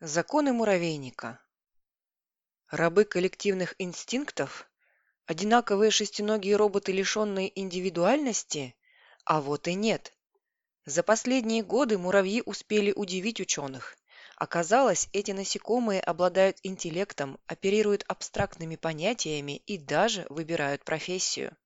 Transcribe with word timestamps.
Законы 0.00 0.52
муравейника. 0.52 1.40
Рабы 2.70 3.04
коллективных 3.04 3.74
инстинктов? 3.78 4.70
Одинаковые 5.26 5.90
шестиногие 5.90 6.54
роботы, 6.54 6.92
лишенные 6.92 7.50
индивидуальности? 7.60 8.76
А 9.24 9.40
вот 9.40 9.66
и 9.66 9.74
нет. 9.74 10.16
За 10.84 11.02
последние 11.02 11.64
годы 11.64 11.98
муравьи 11.98 12.44
успели 12.46 12.92
удивить 12.92 13.40
ученых. 13.40 13.96
Оказалось, 14.36 15.08
эти 15.12 15.32
насекомые 15.32 16.00
обладают 16.00 16.58
интеллектом, 16.62 17.36
оперируют 17.48 18.04
абстрактными 18.06 18.76
понятиями 18.76 19.56
и 19.66 19.78
даже 19.78 20.26
выбирают 20.28 20.84
профессию. 20.84 21.56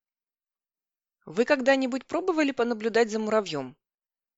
Вы 1.26 1.44
когда-нибудь 1.44 2.06
пробовали 2.06 2.52
понаблюдать 2.52 3.10
за 3.10 3.18
муравьем? 3.18 3.76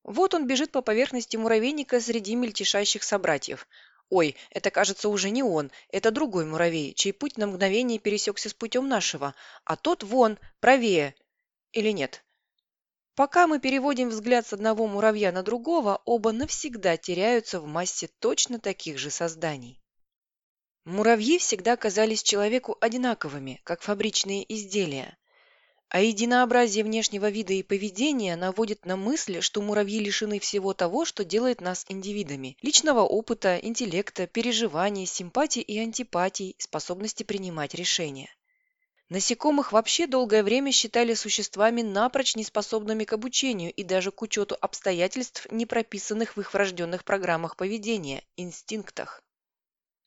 Вот 0.05 0.35
он 0.35 0.45
бежит 0.45 0.71
по 0.71 0.83
поверхности 0.83 1.35
муравейника 1.35 1.99
среди 1.99 2.35
мельтешащих 2.35 3.01
собратьев. 3.01 3.67
Ой, 4.09 4.35
это, 4.51 4.69
кажется, 4.69 5.09
уже 5.09 5.31
не 5.31 5.41
он, 5.41 5.71
это 5.89 6.11
другой 6.11 6.45
муравей, 6.45 6.93
чей 6.93 7.11
путь 7.11 7.39
на 7.39 7.47
мгновение 7.47 7.97
пересекся 7.97 8.49
с 8.49 8.53
путем 8.53 8.87
нашего, 8.87 9.33
а 9.63 9.75
тот 9.75 10.03
вон, 10.03 10.37
правее. 10.59 11.15
Или 11.71 11.89
нет? 11.89 12.23
Пока 13.15 13.47
мы 13.47 13.59
переводим 13.59 14.09
взгляд 14.09 14.45
с 14.45 14.53
одного 14.53 14.85
муравья 14.85 15.31
на 15.31 15.41
другого, 15.41 15.99
оба 16.05 16.31
навсегда 16.31 16.97
теряются 16.97 17.59
в 17.59 17.65
массе 17.65 18.07
точно 18.19 18.59
таких 18.59 18.99
же 18.99 19.09
созданий. 19.09 19.81
Муравьи 20.83 21.39
всегда 21.39 21.77
казались 21.77 22.21
человеку 22.21 22.77
одинаковыми, 22.79 23.59
как 23.63 23.81
фабричные 23.81 24.45
изделия. 24.53 25.17
А 25.95 26.01
единообразие 26.01 26.83
внешнего 26.83 27.29
вида 27.29 27.53
и 27.53 27.63
поведения 27.63 28.35
наводит 28.35 28.85
на 28.85 28.97
мысль, 28.97 29.39
что 29.39 29.61
муравьи 29.61 30.01
лишены 30.01 30.41
всего 30.41 30.73
того, 30.73 31.05
что 31.05 31.23
делает 31.23 31.61
нас 31.61 31.85
индивидами. 31.87 32.57
Личного 32.61 32.99
опыта, 32.99 33.55
интеллекта, 33.55 34.27
переживаний, 34.27 35.05
симпатий 35.05 35.61
и 35.61 35.79
антипатий, 35.79 36.57
способности 36.57 37.23
принимать 37.23 37.75
решения. 37.75 38.27
Насекомых 39.07 39.71
вообще 39.71 40.05
долгое 40.05 40.43
время 40.43 40.73
считали 40.73 41.13
существами 41.13 41.81
напрочь 41.81 42.35
неспособными 42.35 43.05
к 43.05 43.13
обучению 43.13 43.71
и 43.71 43.85
даже 43.85 44.11
к 44.11 44.21
учету 44.21 44.57
обстоятельств, 44.59 45.47
не 45.49 45.65
прописанных 45.65 46.35
в 46.35 46.41
их 46.41 46.53
врожденных 46.53 47.05
программах 47.05 47.55
поведения, 47.55 48.21
инстинктах. 48.35 49.23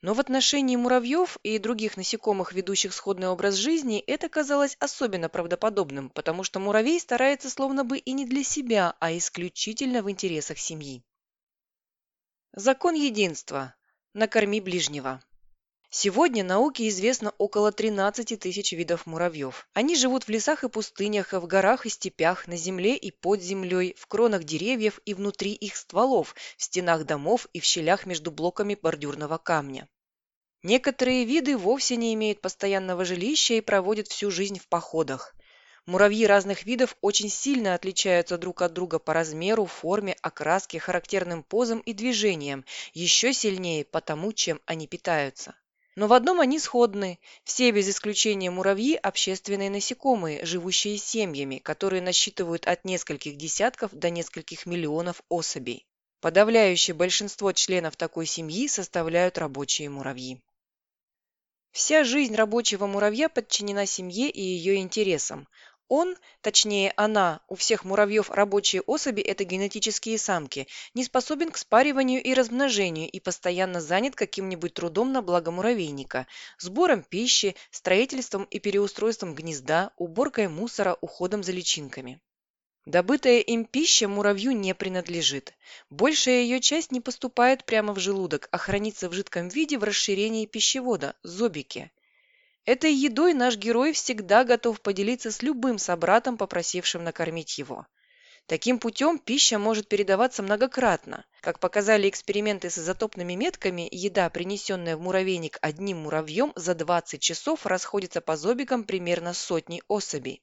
Но 0.00 0.14
в 0.14 0.20
отношении 0.20 0.76
муравьев 0.76 1.38
и 1.42 1.58
других 1.58 1.96
насекомых, 1.96 2.52
ведущих 2.52 2.94
сходный 2.94 3.28
образ 3.28 3.54
жизни, 3.56 3.98
это 3.98 4.28
казалось 4.28 4.76
особенно 4.78 5.28
правдоподобным, 5.28 6.10
потому 6.10 6.44
что 6.44 6.60
муравей 6.60 7.00
старается 7.00 7.50
словно 7.50 7.84
бы 7.84 7.98
и 7.98 8.12
не 8.12 8.24
для 8.24 8.44
себя, 8.44 8.96
а 9.00 9.16
исключительно 9.16 10.02
в 10.02 10.10
интересах 10.10 10.58
семьи. 10.58 11.02
Закон 12.52 12.94
единства. 12.94 13.74
Накорми 14.14 14.60
ближнего. 14.60 15.20
Сегодня 15.90 16.44
науке 16.44 16.86
известно 16.88 17.32
около 17.38 17.72
13 17.72 18.38
тысяч 18.38 18.72
видов 18.72 19.06
муравьев. 19.06 19.66
Они 19.72 19.96
живут 19.96 20.24
в 20.24 20.28
лесах 20.28 20.62
и 20.62 20.68
пустынях, 20.68 21.32
в 21.32 21.46
горах 21.46 21.86
и 21.86 21.88
степях, 21.88 22.46
на 22.46 22.58
земле 22.58 22.94
и 22.94 23.10
под 23.10 23.40
землей, 23.40 23.94
в 23.98 24.06
кронах 24.06 24.44
деревьев 24.44 25.00
и 25.06 25.14
внутри 25.14 25.54
их 25.54 25.76
стволов, 25.76 26.34
в 26.58 26.62
стенах 26.62 27.04
домов 27.04 27.48
и 27.54 27.60
в 27.60 27.64
щелях 27.64 28.04
между 28.04 28.30
блоками 28.30 28.74
бордюрного 28.74 29.38
камня. 29.38 29.88
Некоторые 30.62 31.24
виды 31.24 31.56
вовсе 31.56 31.96
не 31.96 32.12
имеют 32.12 32.42
постоянного 32.42 33.06
жилища 33.06 33.54
и 33.54 33.62
проводят 33.62 34.08
всю 34.08 34.30
жизнь 34.30 34.58
в 34.58 34.68
походах. 34.68 35.34
Муравьи 35.86 36.26
разных 36.26 36.66
видов 36.66 36.98
очень 37.00 37.30
сильно 37.30 37.72
отличаются 37.72 38.36
друг 38.36 38.60
от 38.60 38.74
друга 38.74 38.98
по 38.98 39.14
размеру, 39.14 39.64
форме, 39.64 40.18
окраске, 40.20 40.78
характерным 40.78 41.42
позам 41.42 41.78
и 41.78 41.94
движениям, 41.94 42.66
еще 42.92 43.32
сильнее 43.32 43.86
по 43.86 44.02
тому, 44.02 44.34
чем 44.34 44.60
они 44.66 44.86
питаются. 44.86 45.54
Но 45.98 46.06
в 46.06 46.12
одном 46.12 46.38
они 46.38 46.60
сходны. 46.60 47.18
Все 47.42 47.72
без 47.72 47.88
исключения 47.88 48.52
муравьи– 48.52 48.94
общественные 49.02 49.68
насекомые, 49.68 50.46
живущие 50.46 50.96
семьями, 50.96 51.58
которые 51.58 52.00
насчитывают 52.00 52.68
от 52.68 52.84
нескольких 52.84 53.36
десятков 53.36 53.92
до 53.92 54.08
нескольких 54.08 54.64
миллионов 54.64 55.22
особей. 55.28 55.88
Подавляющее 56.20 56.94
большинство 56.94 57.50
членов 57.50 57.96
такой 57.96 58.26
семьи 58.26 58.68
составляют 58.68 59.38
рабочие 59.38 59.90
муравьи. 59.90 60.40
Вся 61.72 62.04
жизнь 62.04 62.36
рабочего 62.36 62.86
муравья 62.86 63.28
подчинена 63.28 63.84
семье 63.84 64.30
и 64.30 64.40
ее 64.40 64.76
интересам. 64.76 65.48
Он, 65.88 66.16
точнее 66.42 66.92
она, 66.96 67.40
у 67.48 67.54
всех 67.54 67.84
муравьев 67.84 68.30
рабочие 68.30 68.82
особи– 68.82 69.20
это 69.22 69.44
генетические 69.44 70.18
самки, 70.18 70.68
не 70.92 71.02
способен 71.02 71.50
к 71.50 71.56
спариванию 71.56 72.22
и 72.22 72.34
размножению 72.34 73.08
и 73.10 73.20
постоянно 73.20 73.80
занят 73.80 74.14
каким-нибудь 74.14 74.74
трудом 74.74 75.12
на 75.12 75.22
благо 75.22 75.50
муравейника– 75.50 76.26
сбором 76.58 77.02
пищи, 77.02 77.56
строительством 77.70 78.44
и 78.44 78.58
переустройством 78.58 79.34
гнезда, 79.34 79.92
уборкой 79.96 80.48
мусора, 80.48 80.98
уходом 81.00 81.42
за 81.42 81.52
личинками. 81.52 82.20
Добытая 82.84 83.40
им 83.40 83.64
пища 83.66 84.08
муравью 84.08 84.52
не 84.52 84.74
принадлежит. 84.74 85.54
Большая 85.90 86.42
ее 86.42 86.60
часть 86.60 86.90
не 86.90 87.00
поступает 87.02 87.64
прямо 87.64 87.94
в 87.94 87.98
желудок, 87.98 88.48
а 88.50 88.56
хранится 88.56 89.08
в 89.08 89.12
жидком 89.12 89.48
виде 89.48 89.78
в 89.78 89.84
расширении 89.84 90.46
пищевода– 90.46 91.14
зобике. 91.22 91.90
Этой 92.68 92.92
едой 92.92 93.32
наш 93.32 93.56
герой 93.56 93.94
всегда 93.94 94.44
готов 94.44 94.82
поделиться 94.82 95.30
с 95.30 95.40
любым 95.40 95.78
собратом, 95.78 96.36
попросившим 96.36 97.02
накормить 97.02 97.56
его. 97.56 97.86
Таким 98.44 98.78
путем 98.78 99.18
пища 99.18 99.58
может 99.58 99.88
передаваться 99.88 100.42
многократно. 100.42 101.24
Как 101.40 101.60
показали 101.60 102.10
эксперименты 102.10 102.68
с 102.68 102.76
изотопными 102.76 103.32
метками, 103.32 103.88
еда, 103.90 104.28
принесенная 104.28 104.98
в 104.98 105.00
муравейник 105.00 105.56
одним 105.62 106.00
муравьем, 106.00 106.52
за 106.56 106.74
20 106.74 107.22
часов 107.22 107.64
расходится 107.64 108.20
по 108.20 108.36
зобикам 108.36 108.84
примерно 108.84 109.32
сотни 109.32 109.82
особей. 109.88 110.42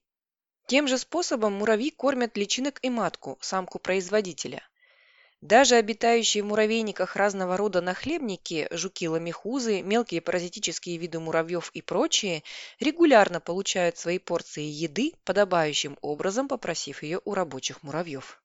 Тем 0.66 0.88
же 0.88 0.98
способом 0.98 1.52
муравьи 1.52 1.90
кормят 1.90 2.36
личинок 2.36 2.80
и 2.82 2.90
матку, 2.90 3.38
самку 3.40 3.78
производителя. 3.78 4.64
Даже 5.46 5.76
обитающие 5.76 6.42
в 6.42 6.46
муравейниках 6.46 7.14
разного 7.14 7.56
рода 7.56 7.80
нахлебники, 7.80 8.66
жуки-ламехузы, 8.72 9.80
мелкие 9.80 10.20
паразитические 10.20 10.96
виды 10.96 11.20
муравьев 11.20 11.70
и 11.72 11.82
прочие, 11.82 12.42
регулярно 12.80 13.38
получают 13.38 13.96
свои 13.96 14.18
порции 14.18 14.64
еды, 14.64 15.12
подобающим 15.24 15.98
образом 16.00 16.48
попросив 16.48 17.04
ее 17.04 17.20
у 17.24 17.32
рабочих 17.32 17.84
муравьев. 17.84 18.42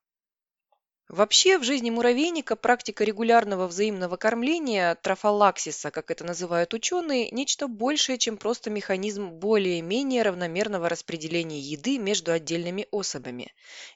Вообще, 1.11 1.57
в 1.57 1.63
жизни 1.65 1.89
муравейника 1.89 2.55
практика 2.55 3.03
регулярного 3.03 3.67
взаимного 3.67 4.15
кормления, 4.15 4.95
трофалаксиса, 4.95 5.91
как 5.91 6.09
это 6.09 6.23
называют 6.23 6.73
ученые, 6.73 7.29
нечто 7.31 7.67
большее, 7.67 8.17
чем 8.17 8.37
просто 8.37 8.69
механизм 8.69 9.27
более-менее 9.31 10.21
равномерного 10.23 10.87
распределения 10.87 11.59
еды 11.59 11.97
между 11.97 12.31
отдельными 12.31 12.87
особями. 12.91 13.53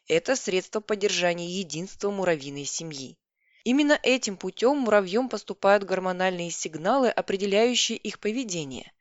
Это 0.10 0.36
средство 0.36 0.82
поддержания 0.82 1.48
единства 1.48 2.12
муравьиной 2.12 2.66
семьи. 2.66 3.18
Именно 3.64 3.98
этим 4.04 4.36
путем 4.36 4.80
муравьем 4.80 5.30
поступают 5.30 5.86
гормональные 5.86 6.52
сигналы, 6.52 7.08
определяющие 7.08 7.98
их 7.98 8.20
поведение. 8.20 8.92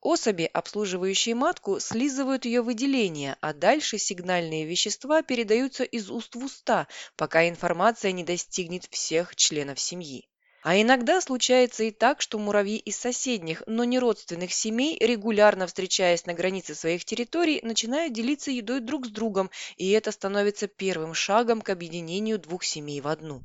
Особи, 0.00 0.48
обслуживающие 0.52 1.34
матку, 1.34 1.80
слизывают 1.80 2.44
ее 2.44 2.62
выделения, 2.62 3.36
а 3.40 3.52
дальше 3.52 3.98
сигнальные 3.98 4.64
вещества 4.64 5.22
передаются 5.22 5.82
из 5.82 6.08
уст 6.08 6.36
в 6.36 6.44
уста, 6.44 6.86
пока 7.16 7.48
информация 7.48 8.12
не 8.12 8.22
достигнет 8.22 8.86
всех 8.90 9.34
членов 9.34 9.80
семьи. 9.80 10.28
А 10.62 10.80
иногда 10.80 11.20
случается 11.20 11.84
и 11.84 11.90
так, 11.90 12.20
что 12.20 12.38
муравьи 12.38 12.78
из 12.78 12.96
соседних, 12.96 13.62
но 13.66 13.84
не 13.84 13.98
родственных 13.98 14.52
семей, 14.52 14.98
регулярно 15.00 15.66
встречаясь 15.66 16.26
на 16.26 16.34
границе 16.34 16.74
своих 16.74 17.04
территорий, 17.04 17.60
начинают 17.62 18.12
делиться 18.12 18.50
едой 18.50 18.80
друг 18.80 19.06
с 19.06 19.10
другом, 19.10 19.50
и 19.76 19.90
это 19.90 20.12
становится 20.12 20.68
первым 20.68 21.14
шагом 21.14 21.60
к 21.60 21.70
объединению 21.70 22.38
двух 22.38 22.64
семей 22.64 23.00
в 23.00 23.08
одну. 23.08 23.42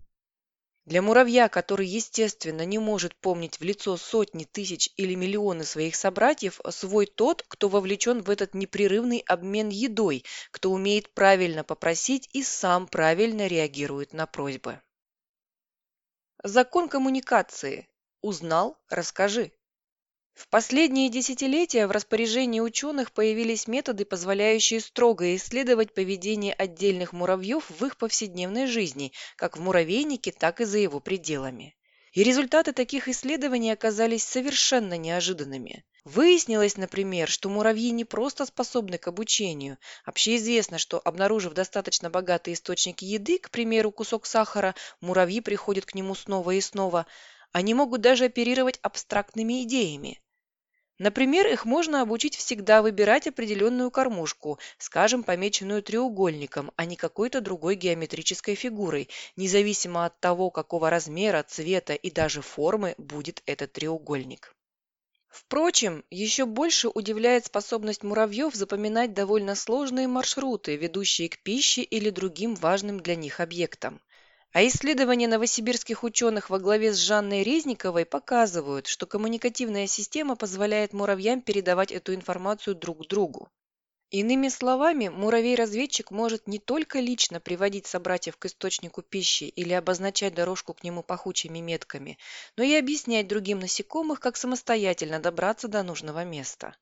Для 0.85 1.01
муравья, 1.01 1.47
который, 1.47 1.87
естественно, 1.87 2.65
не 2.65 2.77
может 2.77 3.15
помнить 3.15 3.57
в 3.57 3.63
лицо 3.63 3.95
сотни 3.95 4.43
тысяч 4.43 4.89
или 4.97 5.15
миллионы 5.15 5.63
своих 5.63 5.95
собратьев, 5.95 6.59
свой 6.69 7.05
тот, 7.05 7.45
кто 7.47 7.69
вовлечен 7.69 8.21
в 8.21 8.29
этот 8.29 8.53
непрерывный 8.53 9.23
обмен 9.25 9.69
едой, 9.69 10.25
кто 10.51 10.71
умеет 10.71 11.13
правильно 11.13 11.63
попросить 11.63 12.29
и 12.33 12.43
сам 12.43 12.87
правильно 12.87 13.47
реагирует 13.47 14.11
на 14.11 14.25
просьбы. 14.25 14.81
Закон 16.43 16.89
коммуникации. 16.89 17.87
Узнал– 18.21 18.77
расскажи. 18.89 19.53
В 20.35 20.49
последние 20.49 21.09
десятилетия 21.09 21.87
в 21.87 21.91
распоряжении 21.91 22.59
ученых 22.59 23.11
появились 23.11 23.67
методы, 23.67 24.05
позволяющие 24.05 24.81
строго 24.81 25.35
исследовать 25.35 25.93
поведение 25.93 26.53
отдельных 26.53 27.11
муравьев 27.11 27.69
в 27.69 27.85
их 27.85 27.97
повседневной 27.97 28.67
жизни, 28.67 29.13
как 29.35 29.57
в 29.57 29.61
муравейнике, 29.61 30.31
так 30.31 30.61
и 30.61 30.65
за 30.65 30.77
его 30.77 30.99
пределами. 30.99 31.75
И 32.13 32.23
результаты 32.23 32.71
таких 32.71 33.07
исследований 33.07 33.71
оказались 33.71 34.23
совершенно 34.23 34.95
неожиданными. 34.95 35.85
Выяснилось, 36.03 36.77
например, 36.77 37.29
что 37.29 37.49
муравьи 37.49 37.89
не 37.89 38.05
просто 38.05 38.45
способны 38.45 38.99
к 38.99 39.07
обучению. 39.07 39.79
Общеизвестно, 40.05 40.77
что, 40.77 41.01
обнаружив 41.03 41.53
достаточно 41.53 42.11
богатый 42.11 42.53
источник 42.53 43.01
еды, 43.01 43.39
к 43.39 43.49
примеру, 43.49 43.91
кусок 43.91 44.27
сахара, 44.27 44.75
муравьи 45.01 45.41
приходят 45.41 45.85
к 45.85 45.95
нему 45.95 46.13
снова 46.13 46.51
и 46.51 46.61
снова– 46.61 47.07
Они 47.53 47.75
могут 47.75 48.01
даже 48.01 48.25
оперировать 48.25 48.79
абстрактными 48.81 49.61
идеями. 49.61 50.22
Например, 50.99 51.47
их 51.47 51.65
можно 51.65 52.01
обучить 52.01 52.35
всегда 52.35 52.81
выбирать 52.81 53.27
определенную 53.27 53.91
кормушку, 53.91 54.59
скажем, 54.77 55.23
помеченную 55.23 55.83
треугольником, 55.83 56.71
а 56.75 56.85
не 56.85 56.95
какой-то 56.95 57.41
другой 57.41 57.75
геометрической 57.75 58.55
фигурой, 58.55 59.09
независимо 59.35 60.05
от 60.05 60.19
того, 60.19 60.49
какого 60.51 60.89
размера, 60.89 61.43
цвета 61.43 61.93
и 61.93 62.11
даже 62.11 62.41
формы 62.41 62.95
будет 62.97 63.41
этот 63.45 63.73
треугольник. 63.73 64.55
Впрочем, 65.29 66.05
еще 66.11 66.45
больше 66.45 66.89
удивляет 66.89 67.47
способность 67.47 68.03
муравьев 68.03 68.53
запоминать 68.53 69.13
довольно 69.13 69.55
сложные 69.55 70.07
маршруты, 70.07 70.75
ведущие 70.75 71.27
к 71.27 71.39
пище 71.39 71.81
или 71.81 72.11
другим 72.11 72.53
важным 72.53 72.99
для 72.99 73.15
них 73.15 73.39
объектам. 73.39 73.99
А 74.53 74.65
исследования 74.65 75.27
новосибирских 75.27 76.03
ученых 76.03 76.49
во 76.49 76.57
главе 76.57 76.93
с 76.93 76.97
Жанной 76.97 77.43
Резниковой 77.43 78.05
показывают, 78.05 78.87
что 78.87 79.05
коммуникативная 79.05 79.85
система 79.87 80.35
позволяет 80.35 80.93
муравьям 80.93 81.41
передавать 81.41 81.91
эту 81.91 82.15
информацию 82.15 82.75
друг 82.75 83.07
другу. 83.07 83.49
Иными 84.11 84.49
словами, 84.49 85.09
муравей-разведчик 85.09 86.11
может 86.11 86.47
не 86.47 86.59
только 86.59 86.99
лично 86.99 87.39
приводить 87.39 87.87
собратьев 87.87 88.37
к 88.37 88.45
источнику 88.45 89.01
пищи 89.01 89.45
или 89.45 89.73
обозначать 89.73 90.35
дорожку 90.35 90.75
к 90.75 90.83
нему 90.83 91.03
пахучими 91.03 91.59
метками, 91.59 92.19
но 92.55 92.63
и 92.63 92.75
объяснять 92.75 93.27
другим 93.27 93.59
насекомых, 93.59 94.19
как 94.19 94.37
самостоятельно 94.37 95.19
добраться 95.19 95.67
до 95.67 95.83
нужного 95.83 96.23
места. 96.23 96.75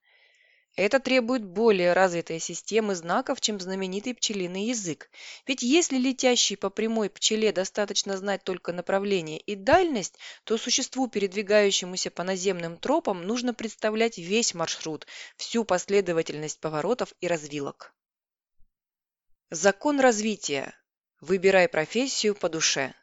Это 0.75 0.99
требует 0.99 1.43
более 1.43 1.91
развитой 1.91 2.39
системы 2.39 2.95
знаков, 2.95 3.41
чем 3.41 3.59
знаменитый 3.59 4.13
пчелиный 4.13 4.67
язык. 4.67 5.09
Ведь 5.45 5.63
если 5.63 5.97
летящей 5.97 6.55
по 6.55 6.69
прямой 6.69 7.09
пчеле 7.09 7.51
достаточно 7.51 8.15
знать 8.15 8.43
только 8.45 8.71
направление 8.71 9.37
и 9.37 9.55
дальность, 9.55 10.17
то 10.45 10.57
существу, 10.57 11.07
передвигающемуся 11.07 12.09
по 12.09 12.23
наземным 12.23 12.77
тропам, 12.77 13.23
нужно 13.23 13.53
представлять 13.53 14.17
весь 14.17 14.53
маршрут, 14.53 15.07
всю 15.35 15.65
последовательность 15.65 16.59
поворотов 16.61 17.13
и 17.19 17.27
развилок. 17.27 17.93
Закон 19.49 19.99
развития. 19.99 20.73
Выбирай 21.19 21.67
профессию 21.67 22.33
по 22.33 22.47
душе. 22.47 22.95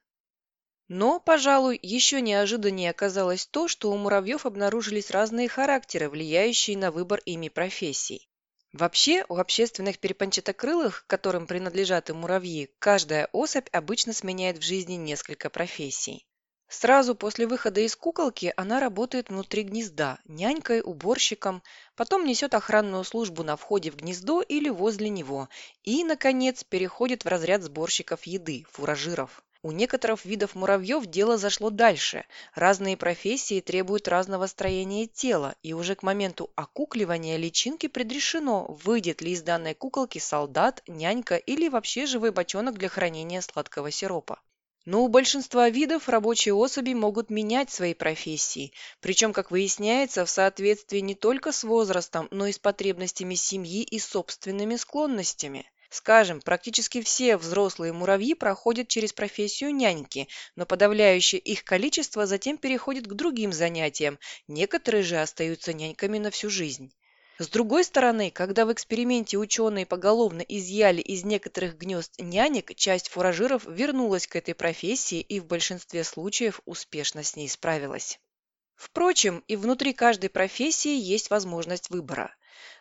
Но, 0.88 1.20
пожалуй, 1.20 1.78
еще 1.82 2.22
неожиданнее 2.22 2.90
оказалось 2.90 3.46
то, 3.46 3.68
что 3.68 3.92
у 3.92 3.96
муравьев 3.98 4.46
обнаружились 4.46 5.10
разные 5.10 5.46
характеры, 5.46 6.08
влияющие 6.08 6.78
на 6.78 6.90
выбор 6.90 7.20
ими 7.26 7.48
профессий. 7.50 8.28
Вообще, 8.72 9.24
у 9.28 9.36
общественных 9.36 9.98
перепончатокрылых, 9.98 11.04
которым 11.06 11.46
принадлежат 11.46 12.08
и 12.08 12.14
муравьи, 12.14 12.70
каждая 12.78 13.28
особь 13.32 13.68
обычно 13.70 14.14
сменяет 14.14 14.58
в 14.58 14.62
жизни 14.62 14.94
несколько 14.94 15.50
профессий. 15.50 16.26
Сразу 16.68 17.14
после 17.14 17.46
выхода 17.46 17.80
из 17.80 17.96
куколки 17.96 18.52
она 18.56 18.78
работает 18.78 19.30
внутри 19.30 19.62
гнезда, 19.62 20.18
нянькой, 20.26 20.82
уборщиком, 20.82 21.62
потом 21.96 22.26
несет 22.26 22.52
охранную 22.52 23.04
службу 23.04 23.42
на 23.42 23.56
входе 23.56 23.90
в 23.90 23.96
гнездо 23.96 24.42
или 24.42 24.68
возле 24.68 25.08
него 25.08 25.48
и, 25.82 26.04
наконец, 26.04 26.64
переходит 26.64 27.24
в 27.24 27.28
разряд 27.28 27.62
сборщиков 27.62 28.24
еды, 28.24 28.66
фуражиров. 28.70 29.42
У 29.62 29.72
некоторых 29.72 30.24
видов 30.24 30.54
муравьев 30.54 31.06
дело 31.06 31.36
зашло 31.36 31.70
дальше. 31.70 32.24
Разные 32.54 32.96
профессии 32.96 33.60
требуют 33.60 34.06
разного 34.06 34.46
строения 34.46 35.08
тела, 35.08 35.56
и 35.64 35.72
уже 35.72 35.96
к 35.96 36.04
моменту 36.04 36.52
окукливания 36.54 37.36
личинки 37.36 37.88
предрешено, 37.88 38.66
выйдет 38.84 39.20
ли 39.20 39.32
из 39.32 39.42
данной 39.42 39.74
куколки 39.74 40.18
солдат, 40.18 40.84
нянька 40.86 41.34
или 41.34 41.68
вообще 41.68 42.06
живой 42.06 42.30
бочонок 42.30 42.78
для 42.78 42.88
хранения 42.88 43.40
сладкого 43.40 43.90
сиропа. 43.90 44.40
Но 44.84 45.02
у 45.02 45.08
большинства 45.08 45.68
видов 45.68 46.08
рабочие 46.08 46.54
особи 46.54 46.94
могут 46.94 47.28
менять 47.28 47.70
свои 47.70 47.94
профессии, 47.94 48.72
причем, 49.00 49.32
как 49.32 49.50
выясняется, 49.50 50.24
в 50.24 50.30
соответствии 50.30 51.00
не 51.00 51.16
только 51.16 51.50
с 51.50 51.64
возрастом, 51.64 52.28
но 52.30 52.46
и 52.46 52.52
с 52.52 52.60
потребностями 52.60 53.34
семьи 53.34 53.82
и 53.82 53.98
собственными 53.98 54.76
склонностями. 54.76 55.68
Скажем, 55.90 56.42
практически 56.42 57.00
все 57.00 57.38
взрослые 57.38 57.94
муравьи 57.94 58.34
проходят 58.34 58.88
через 58.88 59.14
профессию 59.14 59.74
няньки, 59.74 60.28
но 60.54 60.66
подавляющее 60.66 61.40
их 61.40 61.64
количество 61.64 62.26
затем 62.26 62.58
переходит 62.58 63.06
к 63.06 63.14
другим 63.14 63.52
занятиям, 63.52 64.18
некоторые 64.48 65.02
же 65.02 65.16
остаются 65.16 65.72
няньками 65.72 66.18
на 66.18 66.30
всю 66.30 66.50
жизнь. 66.50 66.92
С 67.38 67.48
другой 67.48 67.84
стороны, 67.84 68.30
когда 68.30 68.66
в 68.66 68.72
эксперименте 68.72 69.38
ученые 69.38 69.86
поголовно 69.86 70.42
изъяли 70.42 71.00
из 71.00 71.24
некоторых 71.24 71.78
гнезд 71.78 72.14
нянек, 72.18 72.74
часть 72.74 73.08
фуражиров 73.08 73.64
вернулась 73.64 74.26
к 74.26 74.36
этой 74.36 74.54
профессии 74.54 75.20
и 75.20 75.40
в 75.40 75.46
большинстве 75.46 76.04
случаев 76.04 76.60
успешно 76.66 77.22
с 77.22 77.36
ней 77.36 77.48
справилась. 77.48 78.18
Впрочем, 78.74 79.42
и 79.48 79.56
внутри 79.56 79.92
каждой 79.92 80.30
профессии 80.30 80.96
есть 80.98 81.30
возможность 81.30 81.90
выбора. 81.90 82.34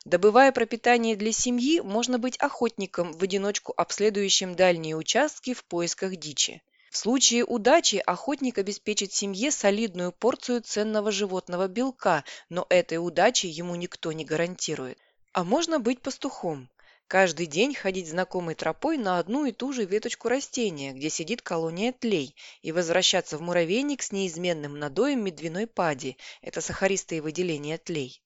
Добывая 0.06 0.52
пропитание 0.52 1.16
для 1.16 1.32
семьи, 1.32 1.80
можно 1.82 2.20
быть 2.20 2.38
охотником, 2.38 3.14
в 3.14 3.24
одиночку 3.24 3.74
обследующим 3.76 4.56
дальние 4.56 4.96
участки 4.96 5.54
в 5.54 5.64
поисках 5.66 6.16
дичи. 6.16 6.62
В 6.90 6.98
случае 6.98 7.44
удачи 7.44 8.02
охотник 8.06 8.58
обеспечит 8.58 9.14
семье 9.14 9.52
солидную 9.52 10.12
порцию 10.12 10.62
ценного 10.62 11.12
животного 11.12 11.68
белка, 11.68 12.24
но 12.50 12.66
этой 12.70 12.98
удачи 12.98 13.46
ему 13.46 13.76
никто 13.76 14.12
не 14.14 14.24
гарантирует. 14.24 14.98
А 15.34 15.44
можно 15.44 15.80
быть 15.80 16.02
пастухом. 16.02 16.70
Каждый 17.08 17.46
день 17.46 17.74
ходить 17.74 18.10
знакомой 18.10 18.56
тропой 18.56 18.98
на 18.98 19.20
одну 19.20 19.46
и 19.46 19.52
ту 19.52 19.72
же 19.72 19.86
веточку 19.86 20.28
растения, 20.28 20.92
где 20.92 21.10
сидит 21.10 21.42
колония 21.42 21.94
тлей, 21.94 22.36
и 22.62 22.72
возвращаться 22.72 23.38
в 23.38 23.42
муравейник 23.42 24.02
с 24.02 24.12
неизменным 24.12 24.78
надоем 24.78 25.24
медвяной 25.24 25.68
пади– 25.68 26.18
это 26.42 26.60
сахаристые 26.60 27.22
выделения 27.22 27.78
тлей. 27.78 28.22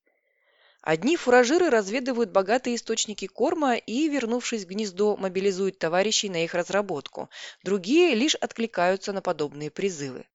Одни 0.81 1.15
фуражиры 1.15 1.69
разведывают 1.69 2.31
богатые 2.31 2.75
источники 2.75 3.27
корма 3.27 3.75
и, 3.75 4.07
вернувшись 4.09 4.65
в 4.65 4.67
гнездо, 4.67 5.15
мобилизуют 5.15 5.77
товарищей 5.77 6.29
на 6.29 6.43
их 6.43 6.55
разработку. 6.55 7.29
Другие 7.63 8.15
лишь 8.15 8.35
откликаются 8.35 9.13
на 9.13 9.21
подобные 9.21 9.69
призывы. 9.69 10.25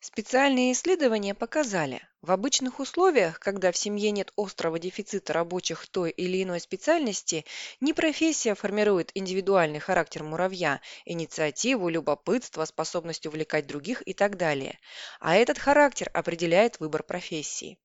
Специальные 0.00 0.72
исследования 0.72 1.34
показали, 1.34 2.02
в 2.20 2.30
обычных 2.30 2.80
условиях, 2.80 3.38
когда 3.38 3.70
в 3.70 3.76
семье 3.76 4.10
нет 4.10 4.32
острого 4.36 4.78
дефицита 4.78 5.32
рабочих 5.32 5.86
той 5.86 6.10
или 6.10 6.42
иной 6.42 6.60
специальности, 6.60 7.44
не 7.80 7.92
профессия 7.92 8.54
формирует 8.54 9.10
индивидуальный 9.14 9.78
характер 9.78 10.22
муравья, 10.24 10.80
инициативу, 11.04 11.88
любопытство, 11.88 12.64
способность 12.64 13.26
увлекать 13.26 13.66
других 13.66 14.02
и 14.06 14.12
так 14.12 14.36
далее, 14.36 14.78
а 15.20 15.36
этот 15.36 15.58
характер 15.58 16.10
определяет 16.12 16.80
выбор 16.80 17.02
профессии. 17.02 17.78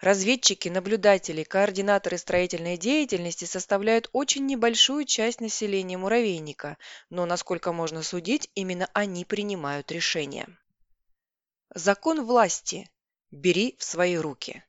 Разведчики, 0.00 0.68
наблюдатели, 0.68 1.42
координаторы 1.42 2.18
строительной 2.18 2.76
деятельности 2.76 3.46
составляют 3.46 4.10
очень 4.12 4.44
небольшую 4.44 5.04
часть 5.04 5.40
населения 5.40 5.96
муравейника, 5.96 6.76
но, 7.08 7.24
насколько 7.24 7.72
можно 7.72 8.02
судить, 8.02 8.50
именно 8.54 8.90
они 8.92 9.24
принимают 9.24 9.90
решения. 9.90 10.48
Закон 11.74 12.24
власти. 12.24 12.90
Бери 13.30 13.76
в 13.78 13.84
свои 13.84 14.16
руки. 14.16 14.62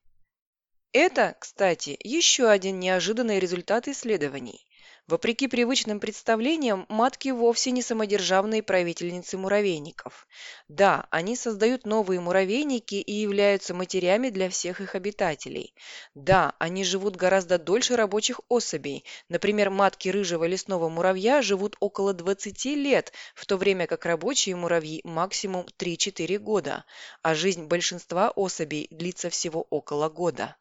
Это, 0.92 1.36
кстати, 1.40 1.98
еще 2.04 2.50
один 2.50 2.80
неожиданный 2.80 3.40
результат 3.40 3.88
исследований. 3.88 4.67
Вопреки 5.08 5.48
привычным 5.48 6.02
представлениям, 6.02 6.86
матки 6.90 7.30
вовсе 7.30 7.72
не 7.72 7.82
самодержавные 7.82 8.62
правительницы 8.62 9.38
муравейников. 9.38 10.28
Да, 10.68 11.08
они 11.12 11.38
создают 11.38 11.86
новые 11.86 12.20
муравейники 12.20 12.96
и 12.96 13.14
являются 13.14 13.74
матерями 13.74 14.30
для 14.30 14.50
всех 14.50 14.82
их 14.82 14.96
обитателей. 14.96 15.74
Да, 16.14 16.56
они 16.60 16.84
живут 16.84 17.16
гораздо 17.16 17.58
дольше 17.58 17.96
рабочих 17.96 18.42
особей. 18.50 19.06
Например, 19.30 19.70
матки 19.70 20.10
рыжего 20.10 20.44
лесного 20.44 20.90
муравья 20.90 21.42
живут 21.42 21.78
около 21.80 22.14
20 22.14 22.76
лет, 22.76 23.14
в 23.34 23.46
то 23.46 23.56
время 23.56 23.88
как 23.88 24.06
рабочие 24.06 24.58
муравьи 24.58 25.00
максимум 25.06 25.66
3-4 25.78 26.38
года, 26.38 26.84
а 27.22 27.34
жизнь 27.34 27.64
большинства 27.64 28.30
особей 28.32 28.90
длится 28.92 29.30
всего 29.30 29.66
около 29.70 30.10
года. 30.10 30.58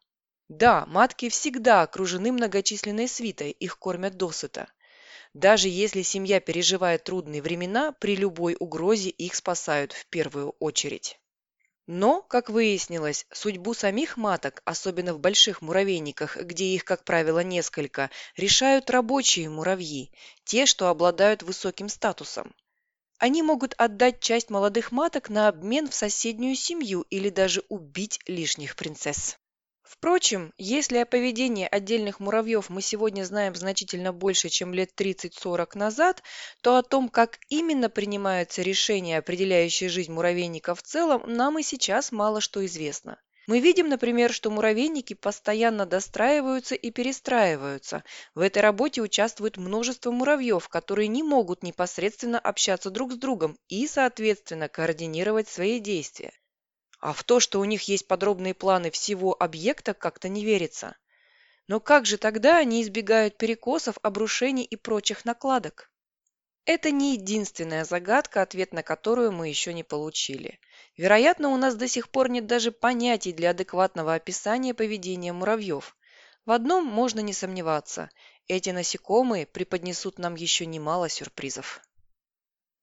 Да, 0.49 0.85
матки 0.87 1.29
всегда 1.29 1.83
окружены 1.83 2.33
многочисленной 2.33 3.07
свитой, 3.07 3.51
их 3.51 3.79
кормят 3.79 4.17
досыта. 4.17 4.69
Даже 5.33 5.69
если 5.69 6.01
семья 6.01 6.39
переживает 6.39 7.03
трудные 7.05 7.41
времена, 7.41 7.93
при 7.93 8.15
любой 8.15 8.57
угрозе 8.59 9.09
их 9.09 9.35
спасают 9.35 9.93
в 9.93 10.05
первую 10.07 10.51
очередь. 10.59 11.19
Но, 11.87 12.21
как 12.21 12.49
выяснилось, 12.49 13.25
судьбу 13.31 13.73
самих 13.73 14.17
маток, 14.17 14.61
особенно 14.65 15.13
в 15.13 15.19
больших 15.19 15.61
муравейниках, 15.61 16.37
где 16.37 16.65
их, 16.65 16.85
как 16.85 17.03
правило, 17.05 17.39
несколько, 17.39 18.11
решают 18.37 18.89
рабочие 18.89 19.49
муравьи, 19.49 20.11
те, 20.45 20.65
что 20.65 20.89
обладают 20.89 21.43
высоким 21.43 21.89
статусом. 21.89 22.55
Они 23.19 23.43
могут 23.43 23.75
отдать 23.77 24.21
часть 24.21 24.49
молодых 24.49 24.91
маток 24.91 25.29
на 25.29 25.47
обмен 25.49 25.89
в 25.89 25.95
соседнюю 25.95 26.55
семью 26.55 27.03
или 27.09 27.29
даже 27.29 27.63
убить 27.69 28.19
лишних 28.27 28.75
принцесс. 28.75 29.37
Впрочем, 29.89 30.53
если 30.57 30.97
о 30.97 31.05
поведении 31.05 31.65
отдельных 31.69 32.19
муравьев 32.19 32.69
мы 32.69 32.81
сегодня 32.81 33.23
знаем 33.23 33.55
значительно 33.55 34.11
больше, 34.11 34.49
чем 34.49 34.73
лет 34.73 34.91
30-40 34.99 35.77
назад, 35.77 36.23
то 36.61 36.75
о 36.75 36.83
том, 36.83 37.07
как 37.07 37.39
именно 37.47 37.89
принимаются 37.89 38.61
решения, 38.61 39.17
определяющие 39.17 39.89
жизнь 39.89 40.11
муравейника 40.11 40.75
в 40.75 40.83
целом, 40.83 41.23
нам 41.25 41.57
и 41.57 41.63
сейчас 41.63 42.11
мало 42.11 42.41
что 42.41 42.65
известно. 42.65 43.17
Мы 43.47 43.61
видим, 43.61 43.87
например, 43.87 44.33
что 44.33 44.51
муравейники 44.51 45.13
постоянно 45.13 45.85
достраиваются 45.85 46.75
и 46.75 46.91
перестраиваются. 46.91 48.03
В 48.35 48.41
этой 48.41 48.61
работе 48.61 49.01
участвует 49.01 49.55
множество 49.55 50.11
муравьев, 50.11 50.67
которые 50.67 51.07
не 51.07 51.23
могут 51.23 51.63
непосредственно 51.63 52.39
общаться 52.39 52.89
друг 52.89 53.13
с 53.13 53.15
другом 53.15 53.57
и, 53.69 53.87
соответственно, 53.87 54.67
координировать 54.67 55.47
свои 55.47 55.79
действия. 55.79 56.33
А 56.99 57.13
в 57.13 57.23
то, 57.23 57.39
что 57.39 57.59
у 57.59 57.65
них 57.65 57.83
есть 57.83 58.07
подробные 58.07 58.53
планы 58.53 58.89
всего 58.91 59.35
объекта, 59.39 59.93
как-то 59.93 60.29
не 60.29 60.43
верится. 60.43 60.95
Но 61.67 61.79
как 61.79 62.05
же 62.05 62.17
тогда 62.17 62.57
они 62.57 62.81
избегают 62.81 63.37
перекосов, 63.37 63.97
обрушений 64.01 64.63
и 64.63 64.75
прочих 64.75 65.25
накладок? 65.25 65.91
Это 66.65 66.91
не 66.91 67.13
единственная 67.13 67.85
загадка, 67.85 68.41
ответ 68.41 68.73
на 68.73 68.83
которую 68.83 69.31
мы 69.31 69.47
еще 69.47 69.73
не 69.73 69.83
получили. 69.83 70.59
Вероятно, 70.97 71.49
у 71.49 71.57
нас 71.57 71.75
до 71.75 71.87
сих 71.87 72.09
пор 72.09 72.29
нет 72.29 72.45
даже 72.45 72.71
понятий 72.71 73.31
для 73.31 73.51
адекватного 73.51 74.15
описания 74.15 74.73
поведения 74.73 75.31
муравьев. 75.31 75.95
В 76.45 76.51
одном 76.51 76.85
можно 76.85 77.21
не 77.21 77.33
сомневаться. 77.33 78.09
Эти 78.47 78.71
насекомые 78.71 79.45
преподнесут 79.45 80.19
нам 80.19 80.35
еще 80.35 80.65
немало 80.65 81.09
сюрпризов. 81.09 81.81